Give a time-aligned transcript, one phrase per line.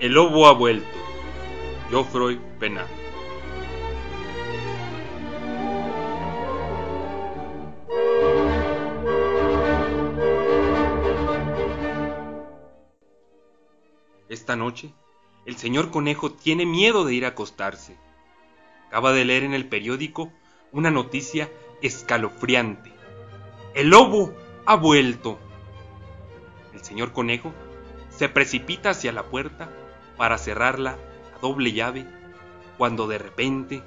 [0.00, 0.88] El lobo ha vuelto.
[1.90, 2.86] Geoffroy Penal.
[14.30, 14.94] Esta noche,
[15.44, 17.94] el señor conejo tiene miedo de ir a acostarse.
[18.86, 20.32] Acaba de leer en el periódico
[20.72, 21.50] una noticia
[21.82, 22.90] escalofriante.
[23.74, 25.38] El lobo ha vuelto.
[26.72, 27.52] El señor conejo
[28.08, 29.70] se precipita hacia la puerta
[30.20, 30.98] para cerrarla
[31.34, 32.04] a doble llave
[32.76, 33.82] cuando de repente...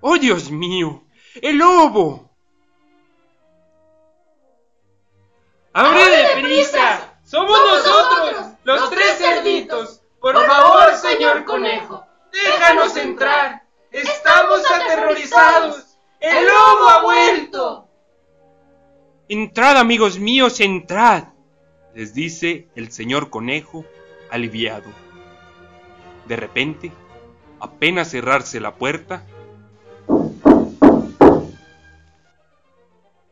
[0.00, 1.04] ¡Oh Dios mío!
[1.40, 2.28] ¡El lobo!
[5.72, 7.14] ¡Abre deprisa!
[7.22, 10.02] ¡Somos nosotros, los tres cerditos!
[10.20, 13.62] Por favor, señor conejo, déjanos entrar.
[13.92, 15.98] Estamos aterrorizados.
[16.18, 17.88] ¡El lobo ha vuelto!
[19.28, 21.31] Entrad, amigos míos, entrad,
[21.94, 23.84] les dice el señor conejo,
[24.30, 24.90] aliviado.
[26.26, 26.92] De repente,
[27.60, 29.24] apenas cerrarse la puerta,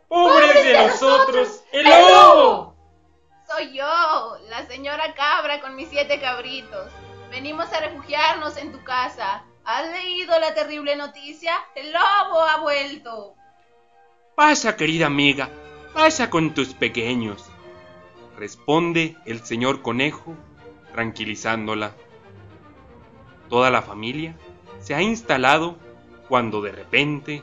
[0.08, 1.62] ¡Pobres de nosotros!
[1.70, 2.74] ¡El lobo!
[3.46, 6.90] Soy yo, la señora cabra con mis siete cabritos.
[7.30, 9.44] Venimos a refugiarnos en tu casa.
[9.64, 11.52] ¿Has leído la terrible noticia?
[11.76, 13.34] El lobo ha vuelto.
[14.34, 15.48] Pasa, querida amiga,
[15.94, 17.49] pasa con tus pequeños,
[18.40, 20.34] responde el señor conejo,
[20.92, 21.94] tranquilizándola.
[23.50, 24.34] Toda la familia
[24.78, 25.76] se ha instalado
[26.26, 27.42] cuando de repente...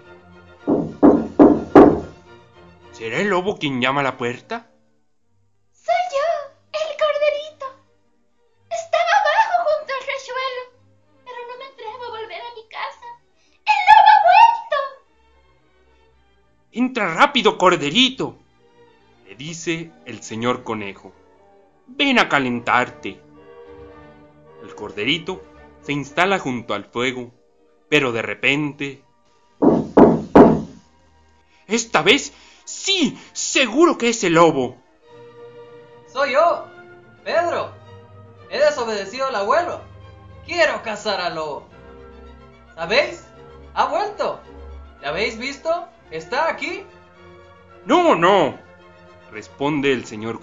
[2.92, 4.72] ¿Será el lobo quien llama a la puerta?
[5.72, 6.26] Soy yo,
[6.74, 7.68] el corderito.
[8.72, 10.64] Estaba abajo junto al rechuelo,
[11.24, 13.08] pero no me atrevo a volver a mi casa.
[13.68, 14.78] ¡El lobo ha vuelto!
[16.72, 18.40] Entra rápido, corderito,
[19.38, 21.14] dice el señor conejo.
[21.88, 23.22] Ven a calentarte.
[24.64, 25.42] El corderito
[25.82, 27.32] se instala junto al fuego,
[27.90, 29.04] pero de repente...
[31.68, 32.34] Esta vez
[32.66, 34.78] sí, seguro que es el lobo.
[36.12, 36.66] Soy yo,
[37.24, 37.72] Pedro.
[38.50, 39.82] He desobedecido al abuelo.
[40.46, 41.68] Quiero cazar al lobo.
[42.76, 43.26] ¿Sabéis?
[43.74, 44.40] Ha vuelto.
[45.02, 45.88] ¿Le habéis visto?
[46.10, 46.84] ¿Está aquí?
[47.86, 48.58] No, no,
[49.32, 50.40] responde el señor.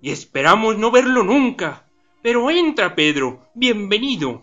[0.00, 1.84] Y esperamos no verlo nunca.
[2.22, 4.42] Pero entra, Pedro, bienvenido.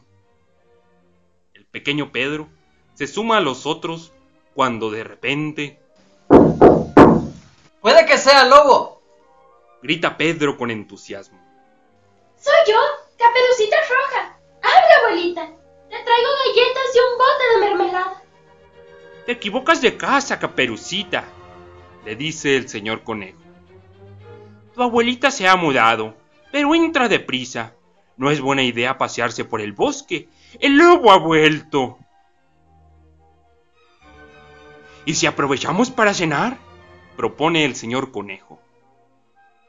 [1.54, 2.48] El pequeño Pedro
[2.94, 4.14] se suma a los otros
[4.54, 5.80] cuando de repente
[7.82, 9.02] Puede que sea lobo.
[9.84, 11.38] grita Pedro con entusiasmo.
[12.36, 12.78] Soy yo,
[13.18, 14.40] Caperucita Roja.
[14.64, 15.46] Habla, abuelita.
[15.90, 18.24] Te traigo galletas y un bote de mermelada.
[19.26, 21.26] Te equivocas de casa, caperucita,
[22.06, 23.40] le dice el señor conejo.
[24.74, 26.16] Tu abuelita se ha mudado,
[26.52, 27.74] pero entra deprisa.
[28.18, 30.30] No es buena idea pasearse por el bosque.
[30.60, 31.98] El lobo ha vuelto.
[35.06, 36.58] ¿Y si aprovechamos para cenar?
[37.16, 38.60] propone el señor conejo.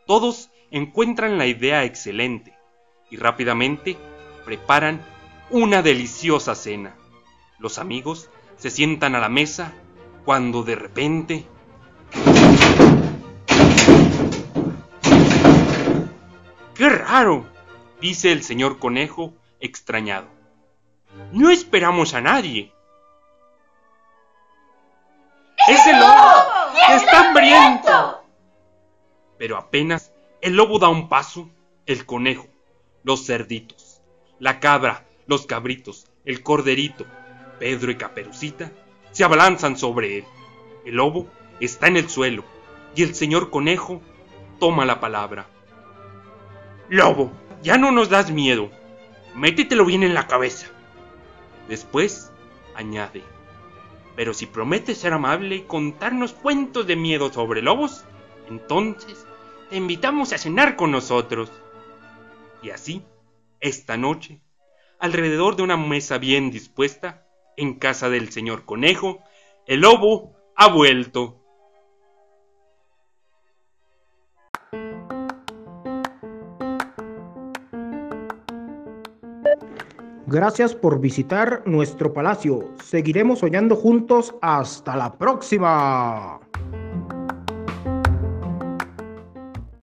[0.06, 2.54] Todos encuentran la idea excelente
[3.10, 3.96] y rápidamente
[4.44, 5.00] preparan
[5.50, 6.96] una deliciosa cena.
[7.58, 9.72] Los amigos se sientan a la mesa
[10.24, 11.46] cuando de repente...
[16.74, 17.46] ¡Qué raro!
[18.00, 20.28] dice el señor conejo extrañado.
[21.32, 22.72] No esperamos a nadie.
[25.68, 26.32] ¡Es el lobo!
[26.90, 28.22] ¡Está hambriento!
[29.38, 31.50] Pero apenas el lobo da un paso,
[31.86, 32.46] el conejo,
[33.02, 34.02] los cerditos,
[34.38, 37.06] la cabra, los cabritos, el corderito,
[37.58, 38.70] Pedro y Caperucita
[39.12, 40.24] se abalanzan sobre él.
[40.84, 41.26] El lobo
[41.60, 42.44] está en el suelo
[42.94, 44.00] y el señor conejo
[44.58, 45.46] toma la palabra.
[46.88, 48.70] Lobo, ya no nos das miedo.
[49.34, 50.68] Métetelo bien en la cabeza.
[51.68, 52.32] Después
[52.74, 53.22] añade,
[54.14, 58.04] pero si prometes ser amable y contarnos cuentos de miedo sobre lobos,
[58.48, 59.26] entonces
[59.68, 61.50] te invitamos a cenar con nosotros.
[62.62, 63.02] Y así,
[63.60, 64.40] esta noche,
[64.98, 67.26] alrededor de una mesa bien dispuesta,
[67.56, 69.22] en casa del señor conejo,
[69.66, 71.42] el lobo ha vuelto.
[80.26, 82.68] Gracias por visitar nuestro palacio.
[82.82, 84.34] Seguiremos soñando juntos.
[84.42, 86.40] Hasta la próxima.